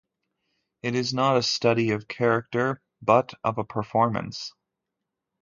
[0.81, 4.51] It is not a study of character, but of a performance.